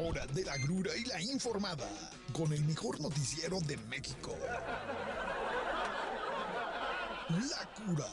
[0.00, 1.88] Hora de la grura y la informada
[2.32, 4.32] con el mejor noticiero de México.
[7.28, 8.06] La cura.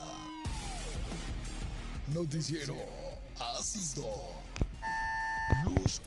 [2.12, 2.76] Noticiero
[3.60, 4.06] ácido.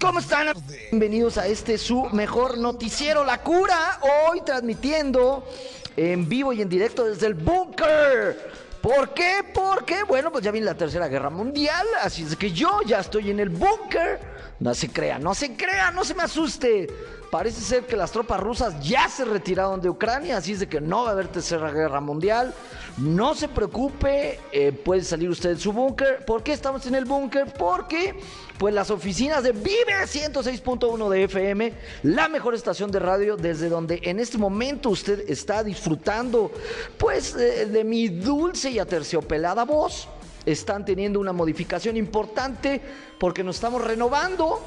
[0.00, 0.48] ¿Cómo están?
[0.90, 4.00] Bienvenidos a este su mejor noticiero, La Cura.
[4.02, 5.48] Hoy transmitiendo
[5.96, 8.50] en vivo y en directo desde el búnker.
[8.82, 9.44] ¿Por qué?
[9.54, 13.30] Porque, bueno, pues ya viene la Tercera Guerra Mundial, así es que yo ya estoy
[13.30, 14.37] en el búnker.
[14.60, 16.88] No se crea, no se crea, no se me asuste.
[17.30, 20.80] Parece ser que las tropas rusas ya se retiraron de Ucrania, así es de que
[20.80, 22.54] no va a haber tercera guerra mundial.
[22.96, 26.24] No se preocupe, eh, puede salir usted de su búnker.
[26.24, 27.52] ¿Por qué estamos en el búnker?
[27.56, 28.18] Porque
[28.58, 34.00] pues las oficinas de Vive 106.1 de FM, la mejor estación de radio desde donde
[34.02, 36.50] en este momento usted está disfrutando
[36.96, 40.08] pues de, de mi dulce y aterciopelada voz,
[40.52, 42.80] están teniendo una modificación importante
[43.18, 44.60] porque nos estamos renovando.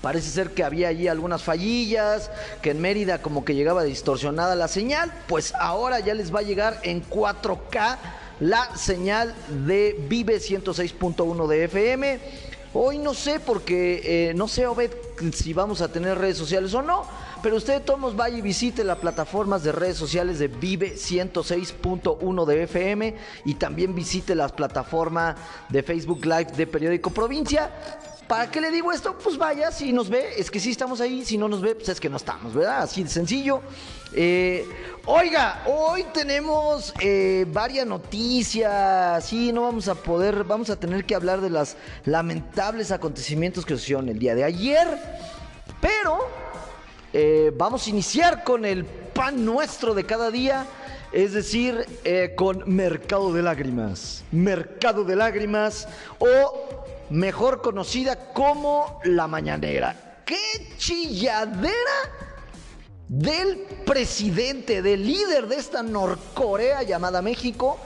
[0.00, 2.30] Parece ser que había allí algunas fallillas,
[2.62, 6.42] que en Mérida como que llegaba distorsionada la señal, pues ahora ya les va a
[6.42, 7.96] llegar en 4K
[8.40, 9.34] la señal
[9.66, 12.20] de Vive 106.1 de FM.
[12.74, 14.90] Hoy no sé porque eh, no sé Obed
[15.32, 17.04] si vamos a tener redes sociales o no,
[17.42, 22.62] pero usted todos vaya y visite las plataformas de redes sociales de Vive 106.1 de
[22.62, 25.36] FM y también visite las plataformas
[25.68, 27.70] de Facebook Live de Periódico Provincia.
[28.26, 29.16] ¿Para qué le digo esto?
[29.22, 31.88] Pues vaya, si nos ve, es que sí estamos ahí, si no nos ve, pues
[31.90, 32.82] es que no estamos, ¿verdad?
[32.82, 33.60] Así de sencillo.
[34.12, 34.66] Eh,
[35.04, 41.14] oiga, hoy tenemos eh, varias noticias, sí, no vamos a poder, vamos a tener que
[41.14, 44.88] hablar de los lamentables acontecimientos que sucedieron el día de ayer,
[45.80, 46.45] pero
[47.18, 50.66] eh, vamos a iniciar con el pan nuestro de cada día.
[51.12, 51.86] Es decir,
[52.36, 54.22] con Mercado de Lágrimas.
[54.32, 60.20] Mercado de Lágrimas o mejor conocida como La Mañanera.
[60.26, 60.36] ¡Qué
[60.76, 61.72] chilladera!
[63.08, 67.78] Del presidente, del líder de esta Norcorea llamada México.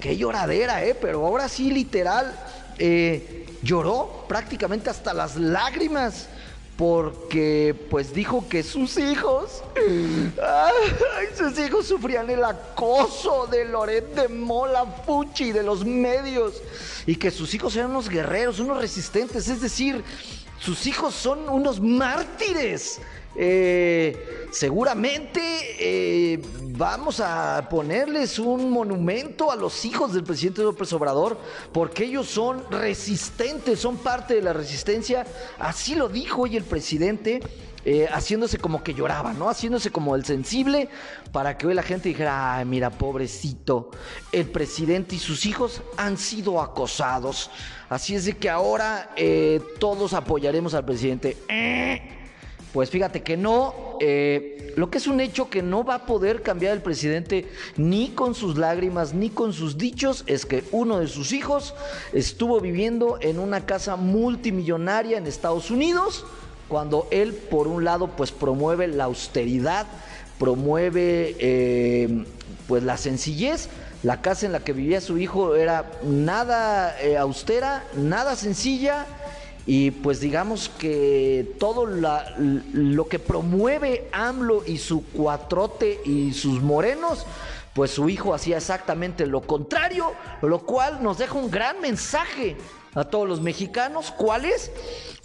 [0.00, 0.94] Qué lloradera, ¿eh?
[0.94, 2.34] Pero ahora sí, literal,
[2.76, 6.28] eh, lloró prácticamente hasta las lágrimas
[6.76, 14.28] porque pues dijo que sus hijos, ay, sus hijos sufrían el acoso de Loret de
[14.28, 16.62] Mola Fuchi, de los medios,
[17.06, 20.04] y que sus hijos eran unos guerreros, unos resistentes, es decir,
[20.58, 23.00] sus hijos son unos mártires.
[23.38, 25.40] Eh, seguramente
[25.78, 31.38] eh, vamos a ponerles un monumento a los hijos del presidente López Obrador
[31.70, 35.26] porque ellos son resistentes, son parte de la resistencia.
[35.58, 37.40] Así lo dijo hoy el presidente.
[37.88, 39.48] Eh, haciéndose como que lloraba, ¿no?
[39.48, 40.88] Haciéndose como el sensible
[41.30, 43.92] para que hoy la gente dijera, ay, mira, pobrecito,
[44.32, 47.48] el presidente y sus hijos han sido acosados.
[47.88, 49.14] Así es de que ahora
[49.78, 51.36] todos apoyaremos al presidente.
[52.72, 56.42] Pues fíjate que no, eh, lo que es un hecho que no va a poder
[56.42, 61.06] cambiar el presidente ni con sus lágrimas ni con sus dichos es que uno de
[61.06, 61.74] sus hijos
[62.12, 66.26] estuvo viviendo en una casa multimillonaria en Estados Unidos
[66.68, 69.86] cuando él por un lado pues promueve la austeridad,
[70.38, 72.24] promueve eh,
[72.66, 73.68] pues la sencillez,
[74.02, 79.06] la casa en la que vivía su hijo era nada eh, austera, nada sencilla
[79.66, 87.26] y pues digamos que todo lo que promueve AMLO y su cuatrote y sus morenos,
[87.74, 92.56] pues su hijo hacía exactamente lo contrario, lo cual nos deja un gran mensaje
[92.94, 94.12] a todos los mexicanos.
[94.16, 94.70] ¿Cuál es?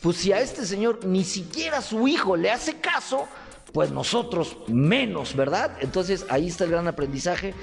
[0.01, 3.27] Pues si a este señor ni siquiera su hijo le hace caso,
[3.71, 5.77] pues nosotros menos, ¿verdad?
[5.81, 7.53] Entonces ahí está el gran aprendizaje.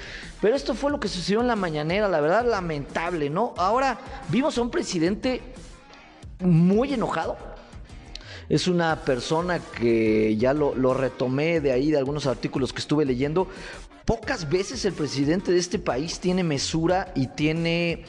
[0.41, 3.53] Pero esto fue lo que sucedió en la mañanera, la verdad lamentable, ¿no?
[3.57, 5.41] Ahora vimos a un presidente
[6.39, 7.37] muy enojado.
[8.47, 13.47] Es una persona que ya lo, retomé de ahí, de algunos artículos que estuve leyendo.
[14.05, 18.05] Pocas veces el presidente de este país tiene mesura y tiene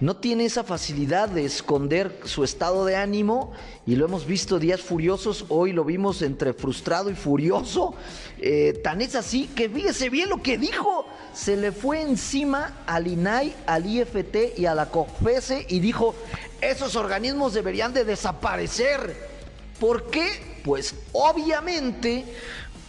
[0.00, 3.52] no tiene esa facilidad de esconder su estado de ánimo
[3.86, 7.94] y lo hemos visto días furiosos, hoy lo vimos entre frustrado y furioso,
[8.38, 13.08] eh, tan es así que fíjese bien lo que dijo, se le fue encima al
[13.08, 16.14] INAI, al IFT y a la COFESE y dijo,
[16.60, 19.28] esos organismos deberían de desaparecer.
[19.80, 20.58] ¿Por qué?
[20.64, 22.24] Pues obviamente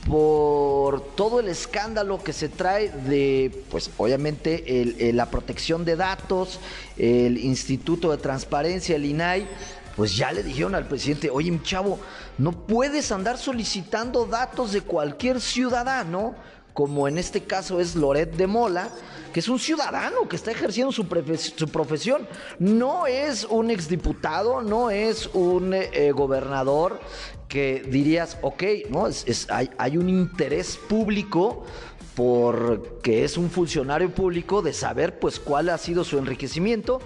[0.10, 6.60] por todo el escándalo que se trae de, pues obviamente, la protección de datos,
[6.98, 9.48] el Instituto de Transparencia, el INAI,
[9.96, 12.00] pues ya le dijeron al presidente, oye, mi chavo,
[12.40, 16.36] no puedes andar solicitando datos de cualquier ciudadano
[16.74, 18.90] como en este caso es Loret de Mola,
[19.34, 22.26] que es un ciudadano que está ejerciendo su, profesión.
[22.58, 27.02] No es un exdiputado, no es un eh, gobernador
[27.50, 29.08] que dirías, ok, ¿no?
[29.08, 31.66] Es, hay, hay un interés público
[32.16, 37.02] porque es un funcionario público de saber pues cuál ha sido su enriquecimiento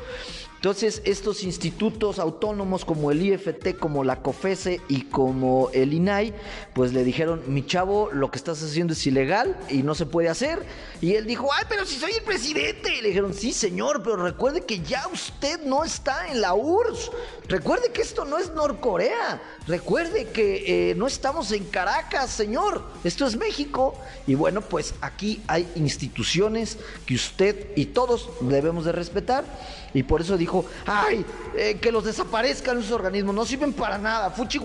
[0.64, 6.34] entonces, estos institutos autónomos como el IFT, como la COFESE y como el INAI,
[6.74, 10.30] pues le dijeron, mi chavo, lo que estás haciendo es ilegal y no se puede
[10.30, 10.66] hacer.
[11.02, 13.02] Y él dijo, ay, pero si soy el presidente.
[13.02, 17.12] Le dijeron, sí, señor, pero recuerde que ya usted no está en la URSS.
[17.50, 19.42] Recuerde que esto no es Norcorea.
[19.68, 22.86] Recuerde que eh, no estamos en Caracas, señor.
[23.04, 23.96] Esto es México.
[24.28, 29.44] Y bueno, pues aquí hay instituciones que usted y todos debemos de respetar.
[29.94, 31.26] Y por eso dijo, ay,
[31.56, 34.60] eh, que los desaparezcan esos organismos, no sirven para nada, fuchi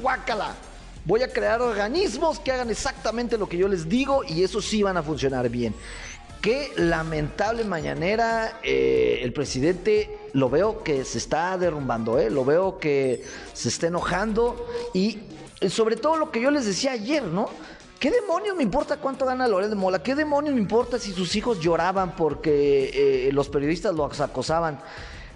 [1.04, 4.82] Voy a crear organismos que hagan exactamente lo que yo les digo y eso sí
[4.82, 5.74] van a funcionar bien.
[6.40, 12.78] Qué lamentable mañanera, eh, el presidente lo veo que se está derrumbando, eh, lo veo
[12.78, 15.18] que se está enojando y
[15.68, 17.48] sobre todo lo que yo les decía ayer, ¿no?
[17.98, 20.02] ¿Qué demonios me importa cuánto gana Loret de Mola?
[20.02, 24.78] ¿Qué demonios me importa si sus hijos lloraban porque los periodistas los acosaban?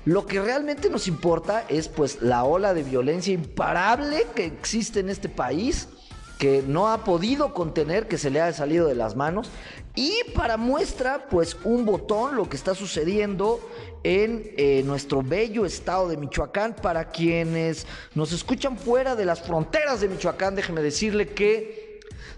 [0.05, 5.09] Lo que realmente nos importa es pues la ola de violencia imparable que existe en
[5.09, 5.89] este país,
[6.39, 9.49] que no ha podido contener, que se le ha salido de las manos.
[9.95, 13.61] Y para muestra, pues un botón, lo que está sucediendo
[14.03, 16.75] en eh, nuestro bello estado de Michoacán.
[16.75, 21.82] Para quienes nos escuchan fuera de las fronteras de Michoacán, déjeme decirle que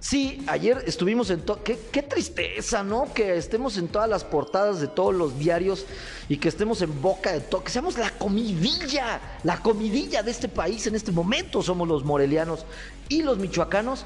[0.04, 1.62] Sí, ayer estuvimos en todo.
[1.64, 3.10] Qué, tristeza, ¿no?
[3.14, 5.86] Que estemos en todas las portadas de todos los diarios
[6.28, 7.64] y que estemos en boca de todo.
[7.64, 11.62] Que seamos la comidilla, la comidilla de este país en este momento.
[11.62, 12.66] Somos los morelianos
[13.08, 14.04] y los michoacanos.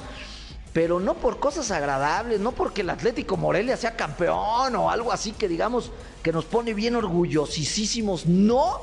[0.73, 5.33] Pero no por cosas agradables, no porque el Atlético Morelia sea campeón o algo así
[5.33, 5.91] que digamos
[6.23, 8.25] que nos pone bien orgullosísimos.
[8.25, 8.81] No.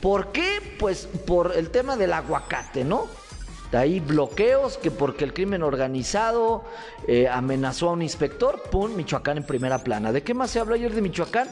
[0.00, 0.76] ¿Por qué?
[0.78, 3.25] Pues por el tema del aguacate, ¿no?
[3.72, 6.64] Hay bloqueos que porque el crimen organizado
[7.08, 8.94] eh, amenazó a un inspector, ¡pum!
[8.94, 10.12] Michoacán en primera plana.
[10.12, 11.48] ¿De qué más se habló ayer de Michoacán?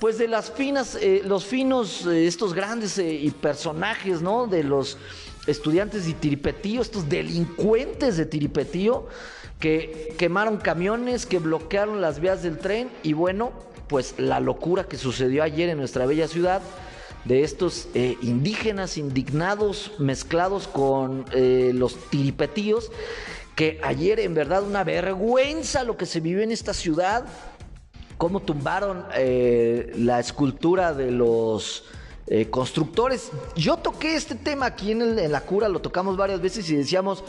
[0.00, 3.00] Pues de las finas, eh, los finos, eh, estos grandes
[3.40, 4.46] personajes, ¿no?
[4.46, 4.96] De los
[5.46, 9.06] estudiantes de Tiripetío, estos delincuentes de Tiripetío,
[9.58, 13.52] que quemaron camiones, que bloquearon las vías del tren y bueno,
[13.88, 16.60] pues la locura que sucedió ayer en nuestra bella ciudad
[17.26, 22.92] de estos eh, indígenas indignados mezclados con eh, los tiripetíos,
[23.54, 27.24] que ayer en verdad una vergüenza lo que se vivió en esta ciudad,
[28.16, 31.84] cómo tumbaron eh, la escultura de los
[32.50, 33.30] constructores.
[33.54, 37.22] Yo toqué este tema aquí en, en la cura, lo tocamos varias veces y decíamos,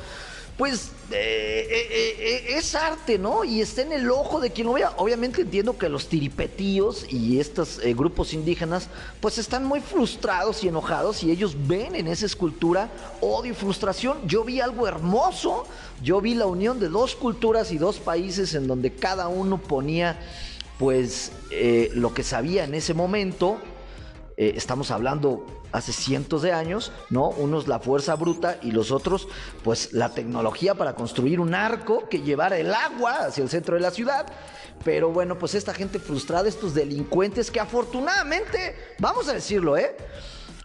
[0.57, 3.43] pues eh, eh, eh, es arte, ¿no?
[3.43, 4.91] Y está en el ojo de quien lo vea.
[4.97, 8.89] Obviamente entiendo que los tiripetíos y estos grupos indígenas,
[9.21, 12.89] pues están muy frustrados y enojados y ellos ven en esa escultura
[13.21, 14.17] odio y frustración.
[14.27, 15.65] Yo vi algo hermoso,
[16.01, 20.19] yo vi la unión de dos culturas y dos países en donde cada uno ponía,
[20.79, 21.31] pues,
[21.93, 23.59] lo que sabía en ese momento.
[24.35, 27.29] estamos hablando hace cientos de años, ¿no?
[27.29, 29.27] Unos la fuerza bruta y los otros,
[29.63, 33.81] pues la tecnología para construir un arco que llevara el agua hacia el centro de
[33.81, 34.25] la ciudad.
[34.83, 39.95] Pero bueno, pues esta gente frustrada, estos delincuentes que afortunadamente, vamos a decirlo, ¿eh?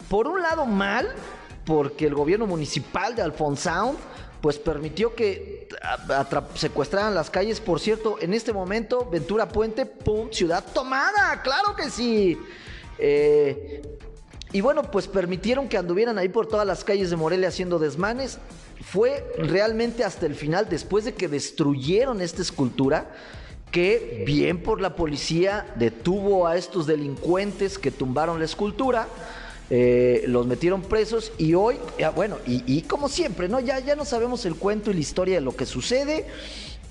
[0.08, 1.08] Por un lado mal,
[1.64, 3.98] porque el gobierno municipal de Alfonsound
[4.42, 5.68] pues permitió que
[6.56, 7.60] secuestraran las calles.
[7.60, 10.30] Por cierto, en este momento, Ventura Puente, ¡pum!
[10.32, 12.36] Ciudad tomada, claro que sí.
[12.98, 13.82] Eh,
[14.52, 18.38] y bueno, pues permitieron que anduvieran ahí por todas las calles de Morelia haciendo desmanes.
[18.82, 23.10] Fue realmente hasta el final, después de que destruyeron esta escultura,
[23.70, 29.08] que bien por la policía detuvo a estos delincuentes que tumbaron la escultura.
[29.70, 31.78] Eh, los metieron presos y hoy,
[32.14, 33.58] bueno, y, como siempre, ¿no?
[33.58, 36.26] Ya, ya no sabemos el cuento y la historia de lo que sucede.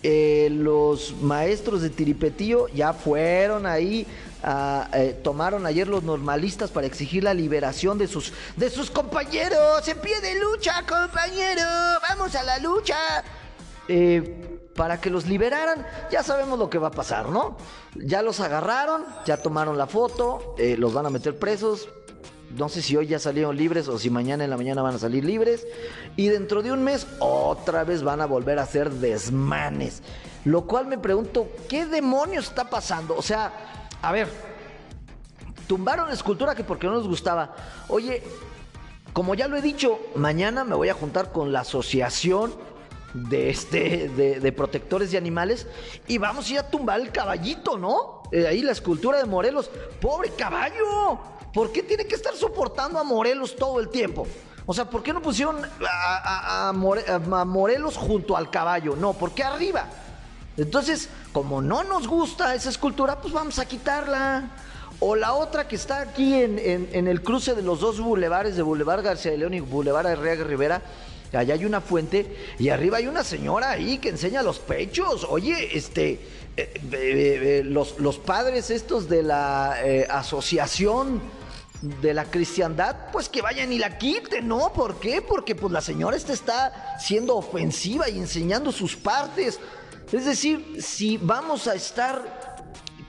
[0.02, 4.08] Eh, los maestros de Tiripetío ya fueron ahí
[4.44, 9.88] eh, tomaron ayer los normalistas para exigir la liberación de sus, de sus compañeros.
[9.88, 11.64] En pie de lucha, compañero.
[12.10, 12.98] Vamos a la lucha.
[13.88, 17.58] Eh, para que los liberaran, ya sabemos lo que va a pasar, ¿no?
[17.96, 21.90] Ya los agarraron, ya tomaron la foto, eh, los van a meter presos.
[22.58, 25.00] No sé si hoy ya salieron libres o si mañana en la mañana van a
[25.00, 25.66] salir libres.
[26.16, 30.02] Y dentro de un mes otra vez van a volver a hacer desmanes.
[30.46, 33.16] Lo cual me pregunto, ¿qué demonios está pasando?
[33.16, 34.30] O sea, a ver,
[35.68, 37.56] tumbaron la escultura que porque no les gustaba.
[37.88, 38.24] Oye,
[39.14, 42.54] como ya lo he dicho, mañana me voy a juntar con la asociación
[43.14, 45.68] de este de, protectores de animales
[46.08, 48.24] y vamos a ir a tumbar el caballito, ¿no?
[48.32, 49.70] Eh, ahí la escultura de Morelos.
[50.00, 51.20] Pobre caballo.
[51.54, 54.26] ¿Por qué tiene que estar soportando a Morelos todo el tiempo?
[54.66, 55.58] O sea, ¿por qué no pusieron
[55.90, 58.96] a, Morelos junto al caballo?
[58.96, 59.86] No, ¿por qué arriba?
[60.62, 64.52] Entonces, como no nos gusta esa escultura, pues vamos a quitarla.
[65.00, 69.04] O la otra que está aquí en, el cruce de los dos bulevares de Boulevard
[69.04, 70.84] García de León y Boulevard Arriaga Rivera.
[71.34, 75.26] Allá hay una fuente y arriba hay una señora ahí que enseña los pechos.
[75.28, 76.20] Oye, este, eh,
[76.58, 79.78] eh, eh, los, padres estos de la
[80.10, 81.22] asociación
[81.82, 84.72] de la cristiandad, pues que vayan y la quiten, ¿no?
[84.74, 85.24] ¿Por qué?
[85.24, 89.60] Porque pues la señora esta está siendo ofensiva y enseñando sus partes.
[90.12, 92.58] Es decir, si vamos a estar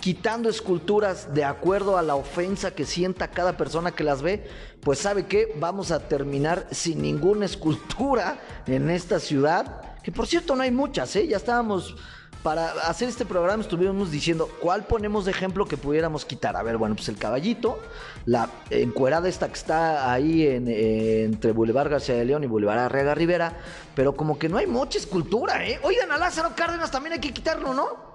[0.01, 4.49] quitando esculturas de acuerdo a la ofensa que sienta cada persona que las ve,
[4.81, 10.57] pues sabe que vamos a terminar sin ninguna escultura en esta ciudad, que por cierto
[10.57, 11.27] no hay muchas, ¿eh?
[11.27, 11.97] Ya estábamos
[12.43, 16.57] para hacer este programa estuvimos diciendo cuál ponemos de ejemplo que pudiéramos quitar.
[16.57, 17.79] A ver, bueno, pues el caballito,
[18.27, 23.15] la encuerada esta que está ahí en, entre Boulevard García de León y Boulevard Arrega
[23.15, 23.57] Rivera,
[23.95, 25.79] pero como que no hay mucha escultura, ¿eh?
[25.83, 28.13] Oigan, a Lázaro Cárdenas también hay que quitarlo, ¿no?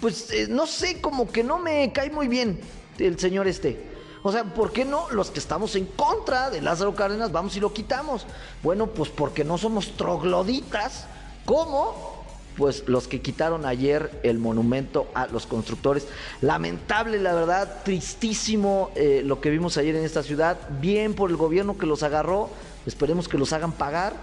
[0.00, 2.60] pues eh, no sé, como que no me cae muy bien
[2.98, 3.88] el señor este.
[4.22, 7.60] O sea, ¿por qué no los que estamos en contra de Lázaro Cárdenas vamos y
[7.60, 8.26] lo quitamos?
[8.62, 11.06] Bueno, pues porque no somos trogloditas.
[11.44, 12.17] ¿Cómo?
[12.58, 16.08] Pues los que quitaron ayer el monumento a los constructores.
[16.40, 20.58] Lamentable, la verdad, tristísimo eh, lo que vimos ayer en esta ciudad.
[20.80, 22.50] Bien por el gobierno que los agarró.
[22.84, 24.14] Esperemos que los hagan pagar.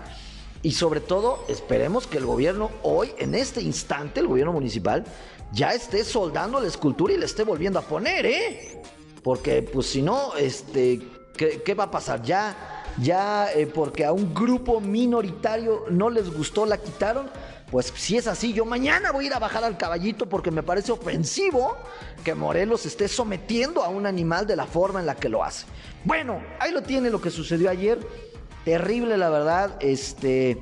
[0.63, 5.05] Y sobre todo, esperemos que el gobierno hoy, en este instante, el gobierno municipal,
[5.53, 8.81] ya esté soldando la escultura y le esté volviendo a poner, ¿eh?
[9.23, 11.01] Porque pues si no, este,
[11.37, 12.21] ¿qué, va a pasar?
[12.21, 17.29] Ya, ya, eh, porque a un grupo minoritario no les gustó, la quitaron.
[17.71, 20.63] Pues si es así, yo mañana voy a ir a bajar al caballito porque me
[20.63, 21.77] parece ofensivo
[22.23, 25.65] que Morelos esté sometiendo a un animal de la forma en la que lo hace.
[26.03, 27.99] Bueno, ahí lo tiene lo que sucedió ayer.
[28.63, 29.77] Terrible, la verdad.
[29.79, 30.59] Este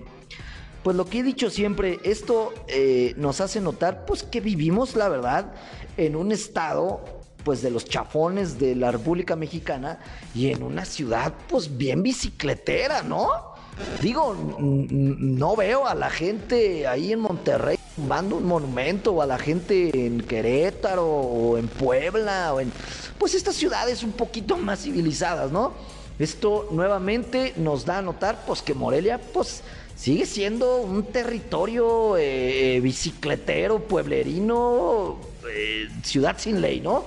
[0.83, 5.07] pues lo que he dicho siempre, esto eh, nos hace notar pues que vivimos, la
[5.07, 5.53] verdad,
[5.95, 7.05] en un estado
[7.45, 9.99] pues de los chafones de la República Mexicana
[10.35, 13.52] y en una ciudad pues bien bicicletera, ¿no?
[14.01, 19.37] Digo, no veo a la gente ahí en Monterrey tumbando un monumento o a la
[19.37, 22.71] gente en Querétaro o en Puebla o en
[23.17, 25.73] pues estas ciudades un poquito más civilizadas, ¿no?
[26.19, 29.63] Esto nuevamente nos da a notar pues que Morelia pues
[29.95, 35.17] sigue siendo un territorio eh, bicicletero, pueblerino,
[35.49, 37.03] eh, ciudad sin ley, ¿no?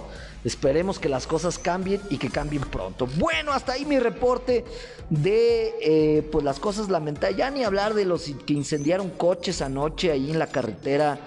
[0.46, 3.08] Esperemos que las cosas cambien y que cambien pronto.
[3.16, 4.64] Bueno, hasta ahí mi reporte
[5.10, 7.36] de eh, pues las cosas lamentables.
[7.36, 11.18] Ya ni hablar de los que incendiaron coches anoche ahí en la carretera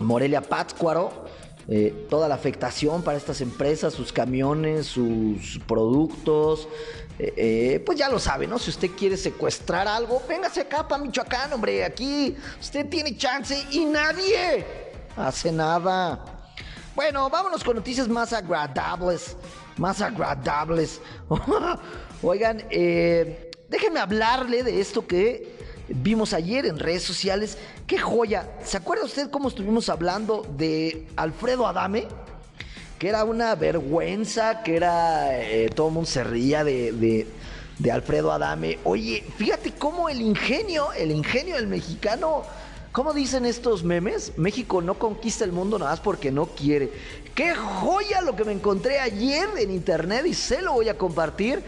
[0.00, 1.26] Morelia-Pátzcuaro.
[2.08, 6.66] toda la afectación para estas empresas, sus camiones, sus productos,
[7.22, 8.58] eh, eh, pues ya lo sabe, ¿no?
[8.58, 11.84] Si usted quiere secuestrar algo, véngase acá para Michoacán, hombre.
[11.84, 14.64] Aquí usted tiene chance y nadie
[15.16, 16.39] hace nada.
[17.00, 19.34] Bueno, vámonos con noticias más agradables.
[19.78, 21.00] Más agradables.
[22.22, 25.56] Oigan, eh, déjenme hablarle de esto que
[25.88, 27.56] vimos ayer en redes sociales.
[27.86, 28.50] ¡Qué joya!
[28.62, 32.06] ¿Se acuerda usted cómo estuvimos hablando de Alfredo Adame?
[32.98, 37.26] que era una vergüenza, que era, eh, todo el mundo se reía de,
[37.90, 38.78] Alfredo Adame.
[38.84, 42.42] Oye, fíjate cómo el ingenio, el ingenio del mexicano,
[42.92, 44.32] ¿cómo dicen estos memes?
[44.36, 46.92] México no conquista el mundo nada más porque no quiere.
[47.34, 51.62] ¡Qué joya lo que me encontré ayer en internet y se lo voy a compartir!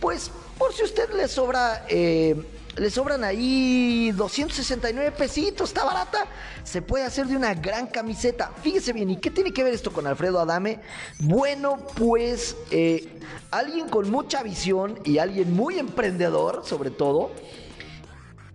[0.00, 1.86] Pues, por si usted le sobra...
[1.88, 2.36] Eh,
[2.76, 6.26] le sobran ahí 269 pesitos, está barata.
[6.62, 8.52] Se puede hacer de una gran camiseta.
[8.62, 10.80] Fíjese bien, ¿y qué tiene que ver esto con Alfredo Adame?
[11.18, 13.18] Bueno, pues eh,
[13.50, 17.32] alguien con mucha visión y alguien muy emprendedor, sobre todo,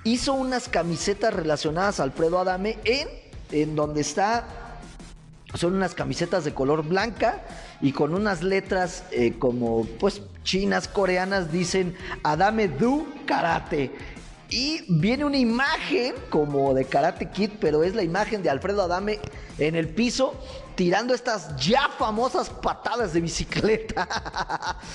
[0.05, 3.09] hizo unas camisetas relacionadas a Alfredo Adame en,
[3.51, 4.47] en donde está
[5.53, 7.43] son unas camisetas de color blanca
[7.81, 13.91] y con unas letras eh, como pues chinas, coreanas, dicen Adame Du Karate.
[14.49, 19.19] Y viene una imagen como de Karate Kid, pero es la imagen de Alfredo Adame
[19.57, 20.35] en el piso
[20.75, 24.07] tirando estas ya famosas patadas de bicicleta.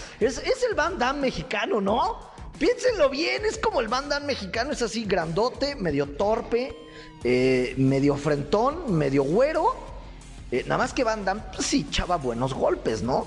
[0.21, 0.39] es,
[0.69, 2.30] el Van Damme mexicano, ¿no?
[2.61, 6.77] Piénsenlo bien, es como el Van Damme mexicano, es así grandote, medio torpe,
[7.25, 9.75] eh, medio frentón, medio güero.
[10.51, 13.27] Eh, nada más que Van Damme, pues sí, chava buenos golpes, ¿no?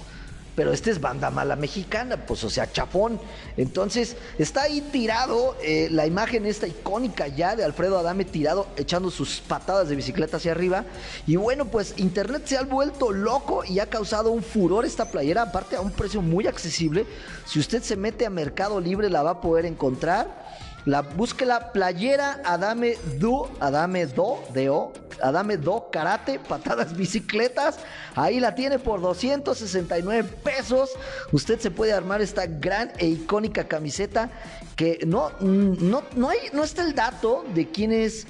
[0.56, 3.20] Pero este es banda mala mexicana, pues o sea, chapón.
[3.58, 9.10] Entonces, está ahí tirado eh, la imagen esta icónica ya de Alfredo Adame tirado, echando
[9.10, 10.86] sus patadas de bicicleta hacia arriba.
[11.26, 15.44] Y bueno, pues Internet se ha vuelto loco y ha causado un furor esta playera,
[15.44, 17.06] aparte a un precio muy accesible.
[17.46, 20.44] Si usted se mete a Mercado Libre la va a poder encontrar.
[20.86, 27.80] La, busque la playera Adame Do, Adame Do, Do, Adame Do Karate, patadas bicicletas.
[28.16, 30.90] Ahí la tiene por 269 pesos.
[31.32, 34.30] Usted se puede armar esta gran e icónica camiseta
[34.76, 38.28] que no, no, no, hay, no está el dato de quién es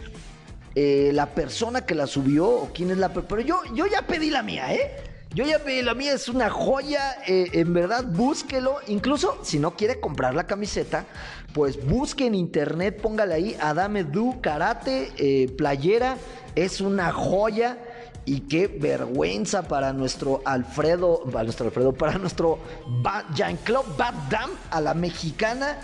[0.75, 3.09] eh, la persona que la subió o quién es la...
[3.09, 5.12] Pero yo, yo ya pedí la mía, ¿eh?
[5.33, 9.75] Yo ya pedí la mía, es una joya, eh, en verdad búsquelo, incluso si no
[9.75, 11.05] quiere comprar la camiseta,
[11.53, 16.17] pues busque en internet, póngale ahí Adame Du Karate, eh, playera,
[16.53, 17.79] es una joya
[18.25, 22.59] y qué vergüenza para nuestro Alfredo, para nuestro Alfredo, para nuestro
[23.33, 25.79] Jean-Claude Van Damme, a la mexicana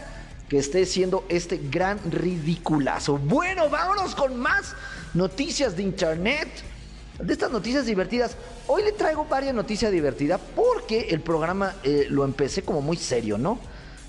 [0.47, 3.17] que esté siendo este gran ridiculazo.
[3.17, 4.75] Bueno, vámonos con más
[5.15, 6.47] noticias de internet
[7.21, 8.35] de estas noticias divertidas.
[8.67, 13.37] Hoy le traigo varias noticias divertidas porque el programa eh, lo empecé como muy serio,
[13.37, 13.59] ¿no?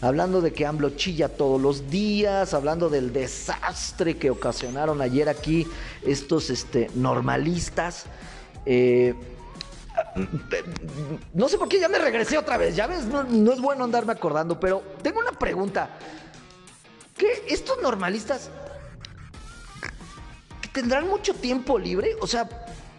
[0.00, 5.66] Hablando de que AMLO chilla todos los días, hablando del desastre que ocasionaron ayer aquí
[6.02, 8.06] estos este, normalistas.
[8.64, 9.14] Eh,
[11.34, 13.84] no sé por qué ya me regresé otra vez, ya ves, no, no es bueno
[13.84, 15.90] andarme acordando, pero tengo una pregunta.
[17.18, 18.48] ¿Qué estos normalistas
[20.72, 22.16] tendrán mucho tiempo libre?
[22.22, 22.48] O sea,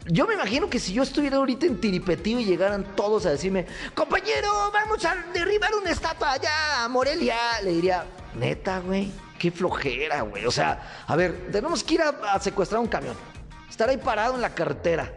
[0.08, 3.68] yo me imagino que si yo estuviera ahorita en Tiripetío y llegaran todos a decirme,
[3.94, 10.22] compañero, vamos a derribar una estatua allá a Morelia, le diría, neta, güey, qué flojera,
[10.22, 10.46] güey.
[10.46, 13.16] O sea, a ver, tenemos que ir a, secuestrar un camión.
[13.70, 15.14] Estar ahí parado en la carretera,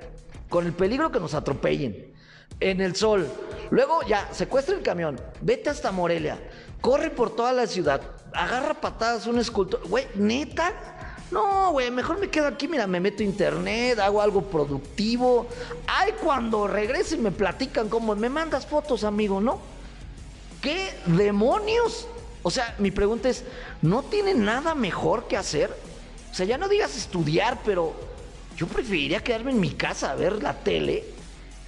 [0.48, 2.12] con el peligro que nos atropellen,
[2.60, 3.26] en el sol.
[3.70, 6.38] Luego ya, secuestra el camión, vete hasta Morelia,
[6.82, 8.02] corre por toda la ciudad,
[8.34, 9.80] agarra patadas un escultor.
[9.88, 10.93] Güey, neta,
[11.34, 15.48] no, güey, mejor me quedo aquí, mira, me meto a internet, hago algo productivo.
[15.86, 19.58] Ay, cuando regrese me platican cómo, me mandas fotos, amigo, ¿no?
[20.62, 22.06] ¿Qué demonios?
[22.44, 23.44] O sea, mi pregunta es,
[23.82, 25.76] ¿no tiene nada mejor que hacer?
[26.30, 27.94] O sea, ya no digas estudiar, pero
[28.56, 31.04] yo preferiría quedarme en mi casa a ver la tele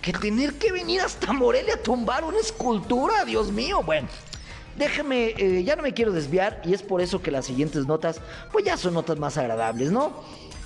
[0.00, 3.82] que tener que venir hasta Morelia a tumbar una escultura, Dios mío.
[3.84, 4.08] Bueno,
[4.76, 8.20] déjeme, eh, ya no me quiero desviar y es por eso que las siguientes notas,
[8.52, 10.22] pues ya son notas más agradables, ¿no?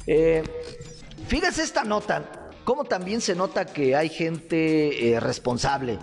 [0.07, 0.43] Eh,
[1.29, 5.99] fíjese esta nota, como también se nota que hay gente eh, responsable.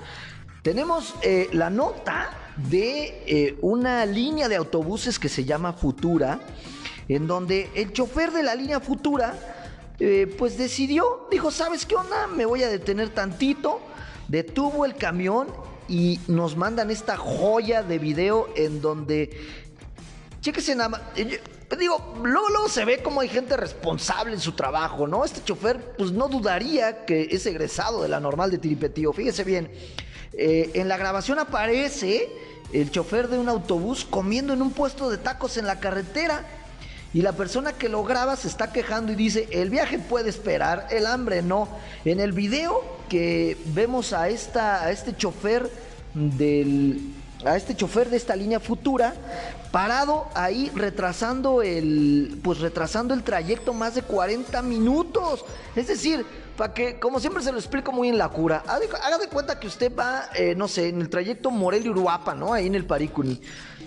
[0.61, 1.15] Tenemos
[1.53, 2.29] la nota
[2.69, 6.41] de una línea de autobuses que se llama Futura,
[7.07, 9.33] en donde el chofer de la línea Futura,
[10.37, 12.27] pues decidió, dijo, ¿sabes qué onda?
[12.27, 13.79] Me voy a detener tantito,
[14.27, 15.47] detuvo el camión
[15.87, 19.29] y nos mandan esta joya de video en donde,
[20.41, 21.41] chéquese nada más, eh,
[21.77, 25.25] digo, luego, luego se ve como hay gente responsable en su trabajo, ¿no?
[25.25, 29.71] Este chofer, pues no dudaría que es egresado de la normal de Tiripetío, fíjese bien,
[30.33, 32.29] eh, en la grabación aparece
[32.73, 36.45] el chofer de un autobús comiendo en un puesto de tacos en la carretera.
[37.13, 40.87] Y la persona que lo graba se está quejando y dice, el viaje puede esperar,
[40.91, 41.67] el hambre no.
[42.05, 45.69] En el video que vemos a, esta, a este chofer
[46.13, 47.13] del
[47.45, 49.13] a este chofer de esta línea futura
[49.71, 55.45] parado ahí retrasando el pues retrasando el trayecto más de 40 minutos.
[55.75, 56.25] Es decir
[56.57, 59.67] para que como siempre se lo explico muy en la cura haga de cuenta que
[59.67, 63.39] usted va eh, no sé en el trayecto Morelia Uruapa no ahí en el Paricuni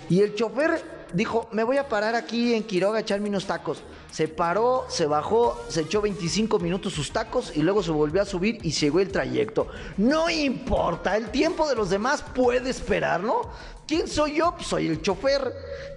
[0.09, 3.83] y el chofer dijo me voy a parar aquí en Quiroga a echarme unos tacos
[4.13, 8.25] se paró, se bajó, se echó 25 minutos sus tacos y luego se volvió a
[8.25, 9.69] subir y llegó el trayecto.
[9.97, 13.43] No importa, el tiempo de los demás puede esperar, ¿no?
[13.87, 14.55] ¿Quién soy yo?
[14.57, 15.53] Pues soy el chofer.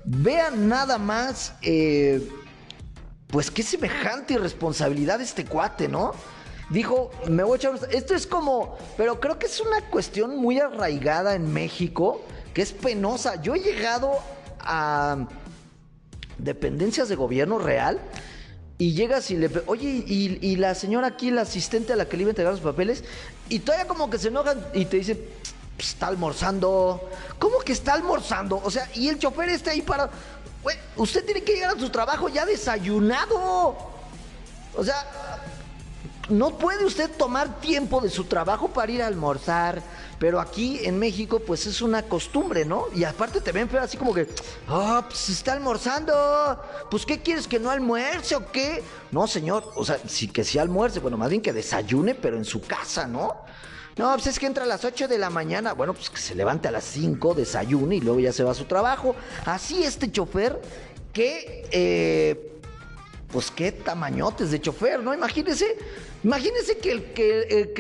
[0.05, 2.27] Vean nada más, eh,
[3.27, 6.13] pues qué semejante irresponsabilidad este cuate, ¿no?
[6.69, 7.79] Dijo, me voy a echar...
[7.91, 12.21] Esto es como, pero creo que es una cuestión muy arraigada en México,
[12.53, 13.41] que es penosa.
[13.41, 14.19] Yo he llegado
[14.63, 15.27] a
[16.37, 17.99] dependencias de gobierno real
[18.77, 19.49] y llegas y le...
[19.67, 22.61] Oye, y, la señora aquí, la asistente a la que le iba a entregar los
[22.61, 23.03] papeles,
[23.49, 25.15] y todavía como que se enojan y te dice,
[25.75, 27.09] pues, está almorzando.
[27.39, 28.61] ¿Cómo que está almorzando?
[28.63, 30.09] O sea, y el chofer está ahí para...
[30.95, 33.77] usted tiene que llegar a su trabajo ya desayunado.
[34.75, 35.05] O sea,
[36.29, 39.81] no puede usted tomar tiempo de su trabajo para ir a almorzar,
[40.19, 42.85] pero aquí en México pues es una costumbre, ¿no?
[42.95, 44.27] Y aparte te ven así como que,
[44.67, 48.83] ah, oh, pues está almorzando, pues ¿qué quieres que no almuerce o qué?
[49.11, 52.45] No, señor, o sea, sí que sí almuerce, bueno, más bien que desayune, pero en
[52.45, 53.43] su casa, ¿no?
[53.97, 55.73] No, pues es que entra a las 8 de la mañana.
[55.73, 58.55] Bueno, pues que se levante a las 5, desayune y luego ya se va a
[58.55, 59.15] su trabajo.
[59.45, 60.59] Así este chofer
[61.11, 62.52] que, eh,
[63.33, 65.13] pues qué tamañotes de chofer, ¿no?
[65.13, 65.75] Imagínese,
[66.23, 67.73] imagínese que, el, que, eh,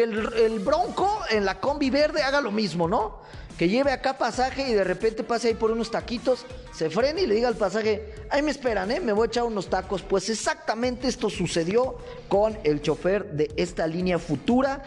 [0.45, 3.21] el bronco en la combi verde haga lo mismo, ¿no?
[3.57, 7.27] que lleve acá pasaje y de repente pase ahí por unos taquitos, se frene y
[7.27, 8.99] le diga al pasaje, ahí me esperan, ¿eh?
[8.99, 10.01] me voy a echar unos tacos.
[10.01, 11.95] Pues exactamente esto sucedió
[12.27, 14.83] con el chofer de esta línea futura.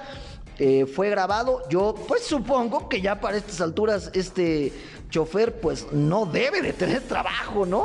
[0.59, 4.73] Eh, fue grabado, yo pues supongo que ya para estas alturas este
[5.11, 7.85] chofer pues no debe de tener trabajo, ¿no?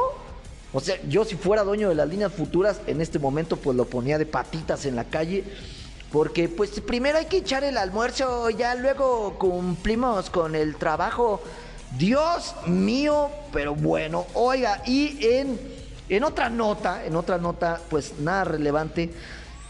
[0.74, 3.86] O sea, yo si fuera dueño de las líneas futuras, en este momento pues lo
[3.86, 5.44] ponía de patitas en la calle
[6.12, 11.42] porque pues primero hay que echar el almuerzo, ya luego cumplimos con el trabajo.
[11.98, 15.60] Dios mío, pero bueno, oiga, y en,
[16.10, 19.12] en otra nota, en otra nota, pues nada relevante,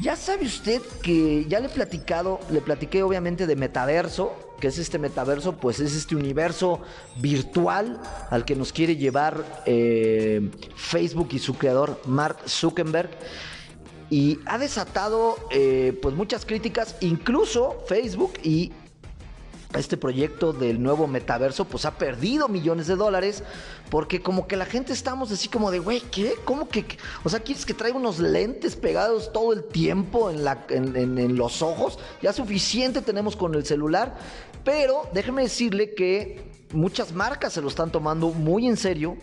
[0.01, 4.77] ya sabe usted que ya le he platicado, le platiqué obviamente de metaverso, que es
[4.79, 6.81] este metaverso, pues es este universo
[7.17, 13.11] virtual al que nos quiere llevar eh, Facebook y su creador Mark Zuckerberg.
[14.09, 18.73] Y ha desatado eh, pues muchas críticas, incluso Facebook y
[19.79, 23.43] este proyecto del nuevo metaverso pues ha perdido millones de dólares
[23.89, 26.35] porque como que la gente estamos así como de, güey, ¿qué?
[26.45, 26.85] ¿Cómo que?
[27.23, 31.99] O sea, ¿quieres que traiga unos lentes pegados todo el tiempo en, en los ojos?
[32.21, 34.15] Ya suficiente tenemos con el celular,
[34.63, 39.17] pero déjeme decirle que muchas marcas se lo están tomando muy en serio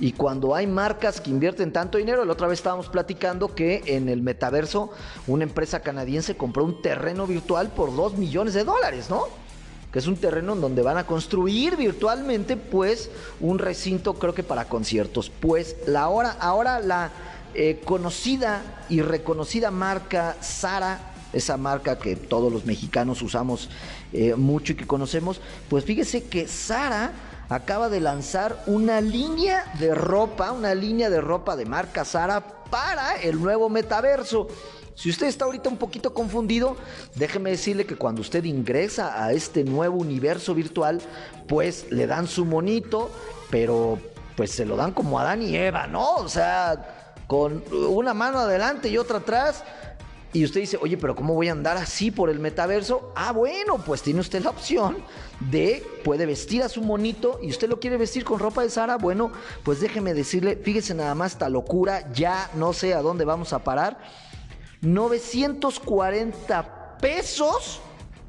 [0.00, 4.08] y cuando hay marcas que invierten tanto dinero, la otra vez estábamos platicando que en
[4.08, 4.90] el metaverso
[5.26, 9.26] una empresa canadiense compró un terreno virtual por 2 millones de dólares, ¿no?
[9.92, 14.42] Que es un terreno en donde van a construir virtualmente, pues, un recinto, creo que
[14.42, 15.30] para conciertos.
[15.30, 17.10] Pues la hora, ahora la
[17.54, 23.68] eh, conocida y reconocida marca Sara, esa marca que todos los mexicanos usamos
[24.12, 27.12] eh, mucho y que conocemos, pues fíjese que Sara
[27.48, 33.16] acaba de lanzar una línea de ropa, una línea de ropa de marca Sara para
[33.20, 34.46] el nuevo metaverso.
[35.00, 36.76] Si usted está ahorita un poquito confundido,
[37.14, 41.00] déjeme decirle que cuando usted ingresa a este nuevo universo virtual,
[41.48, 43.10] pues le dan su monito,
[43.48, 43.98] pero
[44.36, 46.16] pues se lo dan como Adán y Eva, ¿no?
[46.16, 49.64] O sea, con una mano adelante y otra atrás
[50.34, 53.10] y usted dice, oye, pero ¿cómo voy a andar así por el metaverso?
[53.16, 54.98] Ah, bueno, pues tiene usted la opción
[55.50, 58.98] de, puede vestir a su monito y usted lo quiere vestir con ropa de Sara.
[58.98, 59.32] Bueno,
[59.64, 63.64] pues déjeme decirle, fíjese nada más esta locura, ya no sé a dónde vamos a
[63.64, 63.98] parar.
[64.82, 67.80] 940 pesos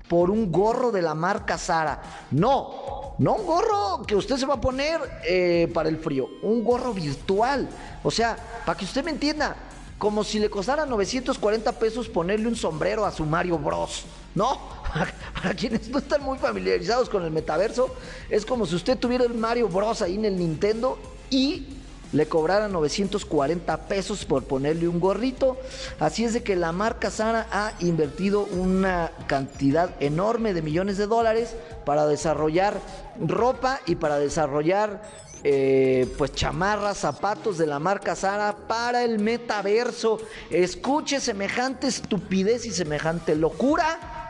[0.07, 2.27] por un gorro de la marca Sara.
[2.31, 6.63] No, no un gorro que usted se va a poner eh, para el frío, un
[6.63, 7.69] gorro virtual.
[8.03, 8.35] O sea,
[8.65, 9.55] para que usted me entienda,
[9.97, 14.05] como si le costara 940 pesos ponerle un sombrero a su Mario Bros.
[14.33, 14.57] ¿No?
[15.35, 17.93] Para quienes no están muy familiarizados con el metaverso,
[18.29, 20.97] es como si usted tuviera el Mario Bros ahí en el Nintendo
[21.29, 21.80] y
[22.11, 25.57] le cobrara 940 pesos por ponerle un gorrito.
[25.99, 31.07] Así es de que la marca Sara ha invertido una cantidad enorme de millones de
[31.07, 32.79] dólares para desarrollar
[33.19, 35.01] ropa y para desarrollar
[35.43, 40.19] eh, pues chamarras, zapatos de la marca Sara para el metaverso.
[40.49, 44.20] Escuche semejante estupidez y semejante locura.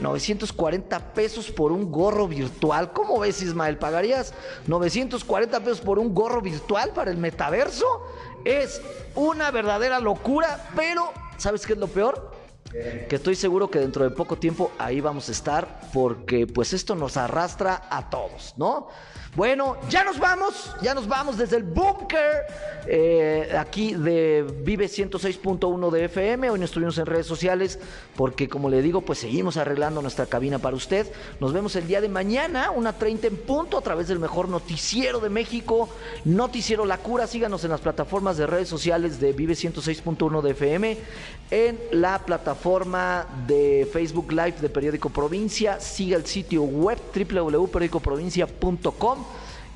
[0.00, 2.92] 940 eh, pesos por un gorro virtual.
[2.92, 3.78] ¿Cómo ves, Ismael?
[3.78, 4.34] ¿Pagarías
[4.66, 7.86] 940 pesos por un gorro virtual para el metaverso?
[8.44, 8.80] Es
[9.14, 12.32] una verdadera locura, pero ¿sabes qué es lo peor?
[12.70, 16.94] Que estoy seguro que dentro de poco tiempo ahí vamos a estar porque pues esto
[16.94, 18.88] nos arrastra a todos, ¿no?
[19.38, 22.44] Bueno, ya nos vamos, ya nos vamos desde el búnker
[22.88, 26.50] eh, aquí de Vive 106.1 de FM.
[26.50, 27.78] Hoy nos estuvimos en redes sociales
[28.16, 31.06] porque, como le digo, pues seguimos arreglando nuestra cabina para usted.
[31.38, 35.20] Nos vemos el día de mañana, una 30 en punto, a través del mejor noticiero
[35.20, 35.88] de México,
[36.24, 37.28] Noticiero La Cura.
[37.28, 40.98] Síganos en las plataformas de redes sociales de Vive 106.1 de FM,
[41.52, 45.78] en la plataforma de Facebook Live de Periódico Provincia.
[45.78, 49.27] Siga el sitio web www.periodicoprovincia.com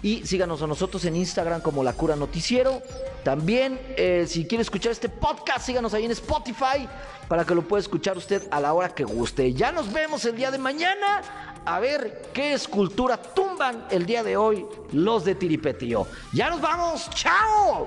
[0.02, 2.82] y síganos a nosotros en Instagram como La Cura Noticiero.
[3.22, 6.88] También, eh, si quiere escuchar este podcast, síganos ahí en Spotify
[7.28, 9.52] para que lo pueda escuchar usted a la hora que guste.
[9.54, 11.22] Ya nos vemos el día de mañana
[11.64, 16.06] a ver qué escultura tumban el día de hoy los de Tiripetío.
[16.32, 17.86] Ya nos vamos, chao.